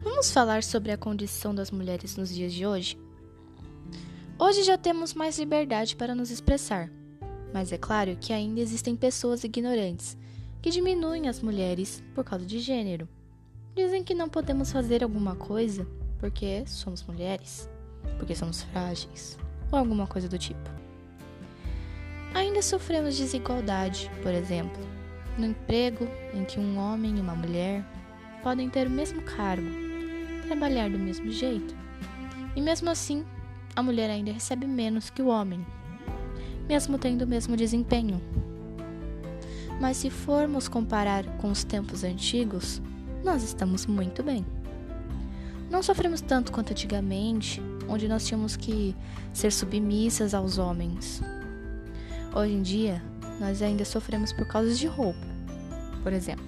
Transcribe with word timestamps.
Vamos 0.00 0.30
falar 0.30 0.62
sobre 0.62 0.92
a 0.92 0.96
condição 0.96 1.52
das 1.52 1.72
mulheres 1.72 2.16
nos 2.16 2.32
dias 2.32 2.52
de 2.52 2.64
hoje? 2.64 2.96
Hoje 4.38 4.62
já 4.62 4.78
temos 4.78 5.12
mais 5.12 5.36
liberdade 5.36 5.96
para 5.96 6.14
nos 6.14 6.30
expressar, 6.30 6.88
mas 7.52 7.72
é 7.72 7.78
claro 7.78 8.16
que 8.16 8.32
ainda 8.32 8.60
existem 8.60 8.94
pessoas 8.94 9.42
ignorantes 9.42 10.16
que 10.62 10.70
diminuem 10.70 11.28
as 11.28 11.42
mulheres 11.42 12.00
por 12.14 12.22
causa 12.22 12.46
de 12.46 12.60
gênero. 12.60 13.08
Dizem 13.74 14.04
que 14.04 14.14
não 14.14 14.28
podemos 14.28 14.70
fazer 14.70 15.02
alguma 15.02 15.34
coisa 15.34 15.84
porque 16.20 16.62
somos 16.66 17.02
mulheres, 17.02 17.68
porque 18.18 18.36
somos 18.36 18.62
frágeis, 18.62 19.36
ou 19.72 19.80
alguma 19.80 20.06
coisa 20.06 20.28
do 20.28 20.38
tipo. 20.38 20.70
Ainda 22.34 22.62
sofremos 22.62 23.16
desigualdade, 23.16 24.08
por 24.22 24.32
exemplo, 24.32 24.80
no 25.36 25.46
emprego 25.46 26.06
em 26.32 26.44
que 26.44 26.60
um 26.60 26.78
homem 26.78 27.16
e 27.16 27.20
uma 27.20 27.34
mulher 27.34 27.84
podem 28.44 28.70
ter 28.70 28.86
o 28.86 28.90
mesmo 28.90 29.22
cargo, 29.22 29.87
trabalhar 30.48 30.88
do 30.88 30.98
mesmo 30.98 31.30
jeito, 31.30 31.76
e 32.56 32.60
mesmo 32.60 32.88
assim 32.88 33.24
a 33.76 33.82
mulher 33.82 34.10
ainda 34.10 34.32
recebe 34.32 34.66
menos 34.66 35.10
que 35.10 35.20
o 35.20 35.28
homem, 35.28 35.64
mesmo 36.66 36.98
tendo 36.98 37.22
o 37.22 37.28
mesmo 37.28 37.54
desempenho. 37.54 38.20
Mas 39.78 39.98
se 39.98 40.10
formos 40.10 40.66
comparar 40.66 41.24
com 41.36 41.50
os 41.50 41.62
tempos 41.62 42.02
antigos, 42.02 42.82
nós 43.22 43.42
estamos 43.44 43.86
muito 43.86 44.22
bem. 44.22 44.44
Não 45.70 45.82
sofremos 45.82 46.22
tanto 46.22 46.50
quanto 46.50 46.70
antigamente, 46.70 47.62
onde 47.86 48.08
nós 48.08 48.26
tínhamos 48.26 48.56
que 48.56 48.96
ser 49.32 49.52
submissas 49.52 50.32
aos 50.34 50.56
homens. 50.56 51.22
Hoje 52.34 52.54
em 52.54 52.62
dia, 52.62 53.02
nós 53.38 53.60
ainda 53.60 53.84
sofremos 53.84 54.32
por 54.32 54.46
causa 54.48 54.74
de 54.74 54.86
roupa. 54.86 55.26
Por 56.02 56.12
exemplo, 56.12 56.44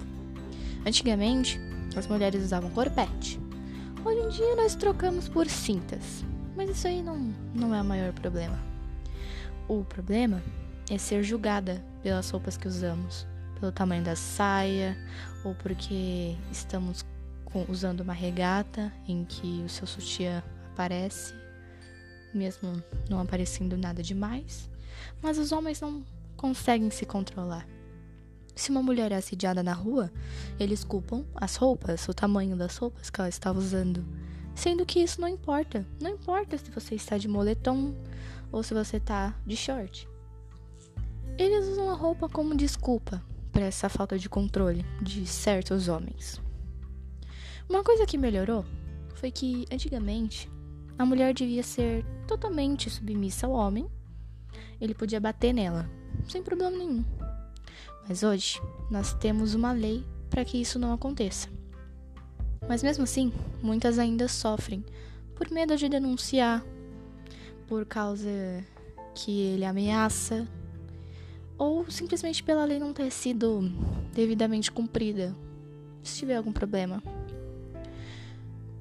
antigamente 0.85 1.61
as 1.95 2.07
mulheres 2.07 2.43
usavam 2.43 2.71
corpete. 2.71 3.39
Hoje 4.03 4.19
em 4.19 4.29
dia 4.29 4.55
nós 4.55 4.73
trocamos 4.73 5.29
por 5.29 5.47
cintas, 5.47 6.25
mas 6.55 6.71
isso 6.71 6.87
aí 6.87 7.03
não, 7.03 7.17
não 7.53 7.73
é 7.73 7.79
o 7.79 7.85
maior 7.85 8.11
problema. 8.13 8.59
O 9.67 9.83
problema 9.83 10.41
é 10.89 10.97
ser 10.97 11.21
julgada 11.21 11.83
pelas 12.01 12.27
roupas 12.31 12.57
que 12.57 12.67
usamos, 12.67 13.27
pelo 13.59 13.71
tamanho 13.71 14.03
da 14.03 14.15
saia, 14.15 14.97
ou 15.45 15.53
porque 15.53 16.35
estamos 16.51 17.05
com, 17.45 17.63
usando 17.69 17.99
uma 17.99 18.11
regata 18.11 18.91
em 19.07 19.23
que 19.23 19.61
o 19.63 19.69
seu 19.69 19.85
sutiã 19.85 20.41
aparece, 20.73 21.35
mesmo 22.33 22.83
não 23.07 23.19
aparecendo 23.19 23.77
nada 23.77 24.01
demais. 24.01 24.67
Mas 25.21 25.37
os 25.37 25.51
homens 25.51 25.79
não 25.79 26.03
conseguem 26.35 26.89
se 26.89 27.05
controlar. 27.05 27.67
Se 28.61 28.69
uma 28.69 28.83
mulher 28.83 29.11
é 29.11 29.15
assediada 29.15 29.63
na 29.63 29.73
rua, 29.73 30.11
eles 30.59 30.83
culpam 30.83 31.25
as 31.33 31.55
roupas, 31.55 32.07
o 32.07 32.13
tamanho 32.13 32.55
das 32.55 32.77
roupas 32.77 33.09
que 33.09 33.19
ela 33.19 33.27
estava 33.27 33.57
usando. 33.57 34.05
Sendo 34.53 34.85
que 34.85 34.99
isso 34.99 35.19
não 35.19 35.27
importa. 35.27 35.83
Não 35.99 36.11
importa 36.11 36.59
se 36.59 36.69
você 36.69 36.93
está 36.93 37.17
de 37.17 37.27
moletom 37.27 37.95
ou 38.51 38.61
se 38.61 38.75
você 38.75 38.97
está 38.97 39.35
de 39.47 39.57
short. 39.57 40.07
Eles 41.39 41.69
usam 41.69 41.89
a 41.89 41.95
roupa 41.95 42.29
como 42.29 42.55
desculpa 42.55 43.19
para 43.51 43.65
essa 43.65 43.89
falta 43.89 44.15
de 44.19 44.29
controle 44.29 44.85
de 45.01 45.25
certos 45.25 45.87
homens. 45.87 46.39
Uma 47.67 47.83
coisa 47.83 48.05
que 48.05 48.15
melhorou 48.15 48.63
foi 49.15 49.31
que, 49.31 49.65
antigamente, 49.71 50.47
a 50.99 51.03
mulher 51.03 51.33
devia 51.33 51.63
ser 51.63 52.05
totalmente 52.27 52.91
submissa 52.91 53.47
ao 53.47 53.53
homem. 53.53 53.89
Ele 54.79 54.93
podia 54.93 55.19
bater 55.19 55.51
nela, 55.51 55.89
sem 56.29 56.43
problema 56.43 56.77
nenhum. 56.77 57.03
Mas 58.07 58.23
hoje, 58.23 58.61
nós 58.89 59.13
temos 59.13 59.53
uma 59.53 59.71
lei 59.71 60.05
para 60.29 60.45
que 60.45 60.59
isso 60.59 60.79
não 60.79 60.93
aconteça. 60.93 61.47
Mas 62.67 62.83
mesmo 62.83 63.03
assim, 63.03 63.33
muitas 63.61 63.99
ainda 63.99 64.27
sofrem 64.27 64.83
por 65.35 65.49
medo 65.51 65.75
de 65.75 65.89
denunciar, 65.89 66.63
por 67.67 67.85
causa 67.85 68.29
que 69.15 69.41
ele 69.41 69.65
ameaça, 69.65 70.47
ou 71.57 71.89
simplesmente 71.89 72.43
pela 72.43 72.65
lei 72.65 72.79
não 72.79 72.93
ter 72.93 73.11
sido 73.11 73.61
devidamente 74.13 74.71
cumprida, 74.71 75.35
se 76.03 76.17
tiver 76.19 76.35
algum 76.35 76.51
problema. 76.51 77.03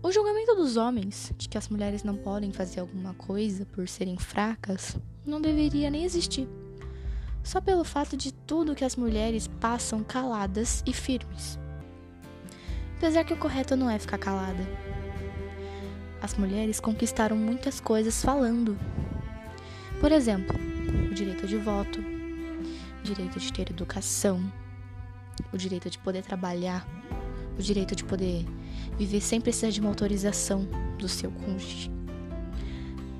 O 0.02 0.10
julgamento 0.10 0.54
dos 0.54 0.76
homens 0.76 1.32
de 1.36 1.48
que 1.48 1.58
as 1.58 1.68
mulheres 1.68 2.02
não 2.02 2.16
podem 2.16 2.52
fazer 2.52 2.80
alguma 2.80 3.12
coisa 3.14 3.66
por 3.66 3.86
serem 3.86 4.16
fracas 4.16 4.96
não 5.26 5.40
deveria 5.40 5.90
nem 5.90 6.04
existir. 6.04 6.48
Só 7.42 7.60
pelo 7.60 7.84
fato 7.84 8.16
de 8.16 8.32
tudo 8.32 8.74
que 8.74 8.84
as 8.84 8.96
mulheres 8.96 9.46
passam 9.46 10.04
caladas 10.04 10.82
e 10.86 10.92
firmes. 10.92 11.58
Apesar 12.96 13.24
que 13.24 13.32
o 13.32 13.38
correto 13.38 13.76
não 13.76 13.90
é 13.90 13.98
ficar 13.98 14.18
calada. 14.18 14.62
As 16.22 16.34
mulheres 16.34 16.80
conquistaram 16.80 17.36
muitas 17.36 17.80
coisas 17.80 18.22
falando. 18.22 18.78
Por 20.00 20.12
exemplo, 20.12 20.54
o 21.10 21.14
direito 21.14 21.46
de 21.46 21.56
voto, 21.56 21.98
o 21.98 23.02
direito 23.02 23.38
de 23.40 23.52
ter 23.52 23.70
educação, 23.70 24.52
o 25.52 25.56
direito 25.56 25.88
de 25.88 25.98
poder 25.98 26.22
trabalhar, 26.22 26.86
o 27.58 27.62
direito 27.62 27.96
de 27.96 28.04
poder 28.04 28.44
viver 28.98 29.20
sem 29.20 29.40
precisar 29.40 29.70
de 29.70 29.80
uma 29.80 29.88
autorização 29.88 30.68
do 30.98 31.08
seu 31.08 31.30
cônjuge. 31.30 31.90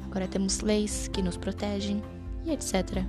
Agora 0.05 0.29
temos 0.29 0.61
leis 0.61 1.09
que 1.09 1.23
nos 1.23 1.37
protegem 1.37 2.03
e 2.45 2.51
etc. 2.51 3.05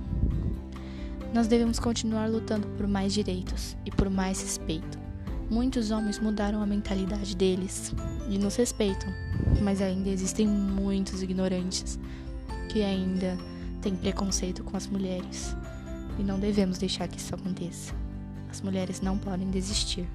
Nós 1.32 1.46
devemos 1.46 1.78
continuar 1.78 2.28
lutando 2.28 2.68
por 2.76 2.86
mais 2.86 3.14
direitos 3.14 3.74
e 3.86 3.90
por 3.90 4.10
mais 4.10 4.42
respeito. 4.42 4.98
Muitos 5.50 5.90
homens 5.90 6.18
mudaram 6.18 6.62
a 6.62 6.66
mentalidade 6.66 7.34
deles 7.34 7.92
e 8.28 8.36
nos 8.36 8.56
respeitam, 8.56 9.08
mas 9.62 9.80
ainda 9.80 10.10
existem 10.10 10.46
muitos 10.46 11.22
ignorantes 11.22 11.98
que 12.68 12.82
ainda 12.82 13.38
têm 13.80 13.96
preconceito 13.96 14.62
com 14.62 14.76
as 14.76 14.86
mulheres 14.86 15.56
e 16.18 16.22
não 16.22 16.38
devemos 16.38 16.76
deixar 16.76 17.08
que 17.08 17.18
isso 17.18 17.34
aconteça. 17.34 17.94
As 18.50 18.60
mulheres 18.60 19.00
não 19.00 19.16
podem 19.16 19.50
desistir. 19.50 20.06